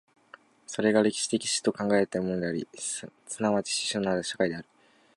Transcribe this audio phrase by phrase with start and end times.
[0.65, 3.13] それが歴史的種と考えられるものであり、即
[3.65, 4.67] ち種々なる社会である。